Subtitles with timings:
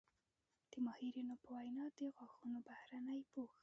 [0.71, 3.51] د ماهرینو په وینا د غاښونو بهرني پوښ